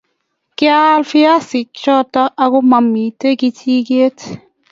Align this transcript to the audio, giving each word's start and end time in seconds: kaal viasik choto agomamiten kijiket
kaal 0.59 1.01
viasik 1.09 1.67
choto 1.81 2.23
agomamiten 2.45 3.31
kijiket 3.39 4.17